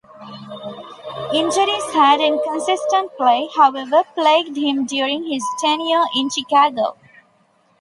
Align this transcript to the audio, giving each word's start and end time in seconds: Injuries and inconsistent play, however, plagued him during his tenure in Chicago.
Injuries 1.31 1.83
and 1.93 2.21
inconsistent 2.23 3.15
play, 3.17 3.47
however, 3.55 4.01
plagued 4.15 4.57
him 4.57 4.83
during 4.87 5.29
his 5.31 5.43
tenure 5.59 6.05
in 6.15 6.27
Chicago. 6.31 6.97